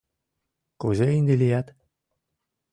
[0.81, 1.67] Кузе ынде лият?